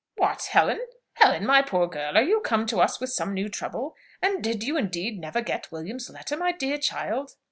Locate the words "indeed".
4.75-5.19